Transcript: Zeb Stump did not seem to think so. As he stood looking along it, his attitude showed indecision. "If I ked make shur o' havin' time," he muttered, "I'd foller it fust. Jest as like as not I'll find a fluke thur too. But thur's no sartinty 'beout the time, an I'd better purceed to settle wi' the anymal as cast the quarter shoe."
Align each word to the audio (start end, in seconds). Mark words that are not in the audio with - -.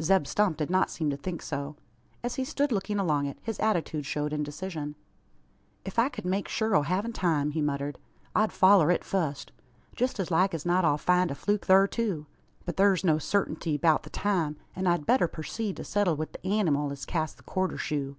Zeb 0.00 0.28
Stump 0.28 0.56
did 0.58 0.70
not 0.70 0.88
seem 0.88 1.10
to 1.10 1.16
think 1.16 1.42
so. 1.42 1.74
As 2.22 2.36
he 2.36 2.44
stood 2.44 2.70
looking 2.70 3.00
along 3.00 3.26
it, 3.26 3.40
his 3.42 3.58
attitude 3.58 4.06
showed 4.06 4.32
indecision. 4.32 4.94
"If 5.84 5.98
I 5.98 6.08
ked 6.10 6.24
make 6.24 6.46
shur 6.46 6.76
o' 6.76 6.82
havin' 6.82 7.12
time," 7.12 7.50
he 7.50 7.60
muttered, 7.60 7.98
"I'd 8.36 8.52
foller 8.52 8.92
it 8.92 9.02
fust. 9.02 9.50
Jest 9.96 10.20
as 10.20 10.30
like 10.30 10.54
as 10.54 10.64
not 10.64 10.84
I'll 10.84 10.96
find 10.96 11.28
a 11.32 11.34
fluke 11.34 11.64
thur 11.66 11.88
too. 11.88 12.26
But 12.64 12.76
thur's 12.76 13.02
no 13.02 13.16
sartinty 13.16 13.76
'beout 13.76 14.04
the 14.04 14.10
time, 14.10 14.54
an 14.76 14.86
I'd 14.86 15.06
better 15.06 15.26
purceed 15.26 15.74
to 15.78 15.82
settle 15.84 16.14
wi' 16.14 16.26
the 16.30 16.46
anymal 16.60 16.92
as 16.92 17.04
cast 17.04 17.38
the 17.38 17.42
quarter 17.42 17.76
shoe." 17.76 18.16